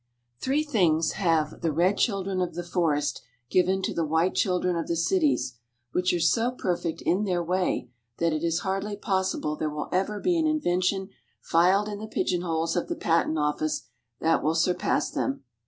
[0.21, 4.75] * Three things have the "red children of the forest" given to the white children
[4.75, 5.59] of the cities
[5.91, 10.19] which are so perfect in their way that it is hardly possible there will ever
[10.19, 11.09] be an invention
[11.39, 13.83] filed in the pigeon holes of the patent office
[14.19, 15.43] that will surpass them.